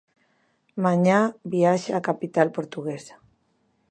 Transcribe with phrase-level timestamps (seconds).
[0.85, 1.19] Mañá
[1.53, 3.15] viaxe á capital portuguesa.